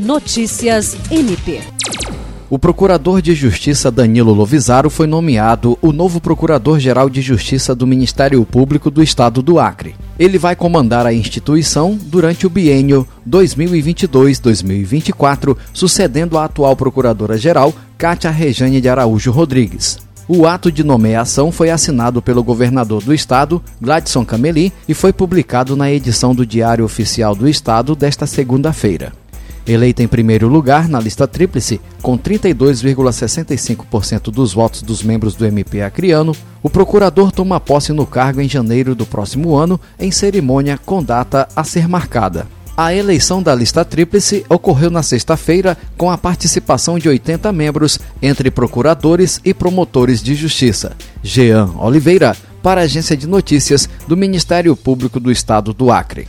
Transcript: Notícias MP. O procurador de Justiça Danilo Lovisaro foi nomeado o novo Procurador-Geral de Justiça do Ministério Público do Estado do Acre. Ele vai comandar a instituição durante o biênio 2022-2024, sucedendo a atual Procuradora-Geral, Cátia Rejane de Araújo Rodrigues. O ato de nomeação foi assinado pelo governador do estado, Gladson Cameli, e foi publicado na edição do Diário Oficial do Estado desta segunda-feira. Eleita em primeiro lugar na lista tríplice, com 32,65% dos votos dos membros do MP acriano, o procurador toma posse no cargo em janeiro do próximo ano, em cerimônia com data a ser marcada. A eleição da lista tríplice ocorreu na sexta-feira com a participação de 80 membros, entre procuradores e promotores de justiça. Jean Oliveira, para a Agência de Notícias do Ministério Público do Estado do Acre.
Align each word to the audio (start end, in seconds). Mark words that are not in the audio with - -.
Notícias 0.00 0.96
MP. 1.10 1.60
O 2.48 2.58
procurador 2.58 3.20
de 3.20 3.34
Justiça 3.34 3.90
Danilo 3.90 4.32
Lovisaro 4.32 4.88
foi 4.88 5.06
nomeado 5.06 5.78
o 5.82 5.92
novo 5.92 6.22
Procurador-Geral 6.22 7.10
de 7.10 7.20
Justiça 7.20 7.74
do 7.74 7.86
Ministério 7.86 8.42
Público 8.46 8.90
do 8.90 9.02
Estado 9.02 9.42
do 9.42 9.60
Acre. 9.60 9.94
Ele 10.18 10.38
vai 10.38 10.56
comandar 10.56 11.04
a 11.04 11.12
instituição 11.12 11.98
durante 12.00 12.46
o 12.46 12.50
biênio 12.50 13.06
2022-2024, 13.28 15.54
sucedendo 15.74 16.38
a 16.38 16.46
atual 16.46 16.74
Procuradora-Geral, 16.74 17.74
Cátia 17.98 18.30
Rejane 18.30 18.80
de 18.80 18.88
Araújo 18.88 19.30
Rodrigues. 19.30 19.98
O 20.26 20.46
ato 20.46 20.72
de 20.72 20.82
nomeação 20.82 21.52
foi 21.52 21.68
assinado 21.68 22.22
pelo 22.22 22.42
governador 22.42 23.02
do 23.02 23.12
estado, 23.12 23.62
Gladson 23.78 24.24
Cameli, 24.24 24.72
e 24.88 24.94
foi 24.94 25.12
publicado 25.12 25.76
na 25.76 25.92
edição 25.92 26.34
do 26.34 26.46
Diário 26.46 26.86
Oficial 26.86 27.34
do 27.34 27.46
Estado 27.46 27.94
desta 27.94 28.26
segunda-feira. 28.26 29.19
Eleita 29.70 30.02
em 30.02 30.08
primeiro 30.08 30.48
lugar 30.48 30.88
na 30.88 30.98
lista 30.98 31.28
tríplice, 31.28 31.80
com 32.02 32.18
32,65% 32.18 34.24
dos 34.24 34.52
votos 34.52 34.82
dos 34.82 35.00
membros 35.00 35.36
do 35.36 35.46
MP 35.46 35.80
acriano, 35.80 36.34
o 36.60 36.68
procurador 36.68 37.30
toma 37.30 37.60
posse 37.60 37.92
no 37.92 38.04
cargo 38.04 38.40
em 38.40 38.48
janeiro 38.48 38.96
do 38.96 39.06
próximo 39.06 39.54
ano, 39.54 39.80
em 39.96 40.10
cerimônia 40.10 40.76
com 40.76 41.00
data 41.00 41.46
a 41.54 41.62
ser 41.62 41.86
marcada. 41.86 42.48
A 42.76 42.92
eleição 42.92 43.40
da 43.40 43.54
lista 43.54 43.84
tríplice 43.84 44.44
ocorreu 44.48 44.90
na 44.90 45.04
sexta-feira 45.04 45.78
com 45.96 46.10
a 46.10 46.18
participação 46.18 46.98
de 46.98 47.08
80 47.08 47.52
membros, 47.52 48.00
entre 48.20 48.50
procuradores 48.50 49.40
e 49.44 49.54
promotores 49.54 50.20
de 50.20 50.34
justiça. 50.34 50.96
Jean 51.22 51.70
Oliveira, 51.78 52.36
para 52.60 52.80
a 52.80 52.84
Agência 52.84 53.16
de 53.16 53.28
Notícias 53.28 53.88
do 54.08 54.16
Ministério 54.16 54.74
Público 54.74 55.20
do 55.20 55.30
Estado 55.30 55.72
do 55.72 55.92
Acre. 55.92 56.26